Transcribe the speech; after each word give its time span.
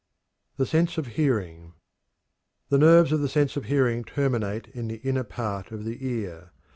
THE 0.57 0.65
SENSE 0.65 0.97
OF 0.97 1.05
HEARING. 1.09 1.73
The 2.69 2.79
nerves 2.79 3.11
of 3.11 3.21
the 3.21 3.29
sense 3.29 3.55
of 3.55 3.65
hearing 3.65 4.03
terminate 4.03 4.67
in 4.69 4.87
the 4.87 4.95
inner 4.95 5.23
part 5.23 5.71
of 5.71 5.85
the 5.85 6.03
ear. 6.03 6.49